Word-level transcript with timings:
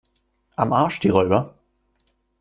Am 0.55 0.73
Arsch 0.73 0.99
die 0.99 1.09
Räuber! 1.09 1.53